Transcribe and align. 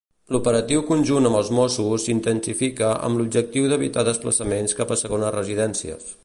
L'operatiu 0.35 0.79
conjunt 0.85 1.27
amb 1.29 1.37
els 1.41 1.51
Mossos 1.57 2.07
s'intensifica 2.07 2.89
amb 3.09 3.21
l'objectiu 3.23 3.69
d'evitar 3.75 4.05
desplaçaments 4.09 4.79
cap 4.81 4.95
a 4.97 5.03
segones 5.05 5.37
residències. 5.41 6.13